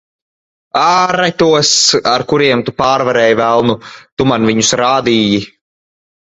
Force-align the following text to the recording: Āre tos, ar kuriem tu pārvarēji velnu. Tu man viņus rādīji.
Āre 0.83 1.27
tos, 1.41 1.73
ar 2.13 2.25
kuriem 2.33 2.65
tu 2.71 2.75
pārvarēji 2.85 3.37
velnu. 3.43 3.79
Tu 4.17 4.31
man 4.33 4.51
viņus 4.53 4.75
rādīji. 4.85 5.41